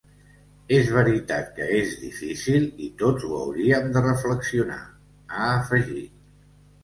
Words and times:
És 0.77 0.87
veritat 0.93 1.49
que 1.57 1.65
és 1.79 1.91
difícil, 2.05 2.63
i 2.87 2.89
tots 3.01 3.27
ho 3.27 3.35
hauríem 3.41 3.93
de 3.97 4.03
reflexionar, 4.05 4.81
ha 5.37 5.53
afegit. 5.61 6.17